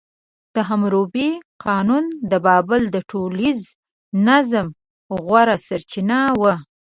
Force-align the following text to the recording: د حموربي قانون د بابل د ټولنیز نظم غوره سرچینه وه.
د 0.53 0.55
حموربي 0.67 1.29
قانون 1.65 2.03
د 2.31 2.33
بابل 2.45 2.81
د 2.95 2.97
ټولنیز 3.09 3.61
نظم 4.27 4.67
غوره 5.25 5.57
سرچینه 5.67 6.19
وه. 6.41 6.53